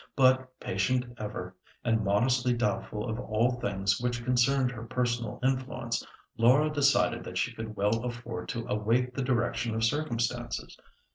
But, 0.15 0.59
patient 0.59 1.05
ever, 1.19 1.55
and 1.83 2.03
modestly 2.03 2.53
doubtful 2.53 3.07
of 3.07 3.19
all 3.19 3.51
things 3.59 4.01
which 4.01 4.25
concerned 4.25 4.71
her 4.71 4.83
personal 4.85 5.39
influence, 5.43 6.03
Laura 6.39 6.71
decided 6.71 7.23
that 7.25 7.37
she 7.37 7.53
could 7.53 7.75
well 7.75 8.03
afford 8.03 8.49
to 8.49 8.65
await 8.67 9.13
the 9.13 9.21
direction 9.21 9.75
of 9.75 9.83
circumstances. 9.83 10.75